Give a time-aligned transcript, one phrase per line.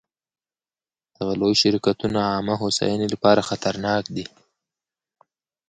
[1.17, 4.25] دغه لوی شرکتونه عامه هوساینې لپاره خطرناک دي.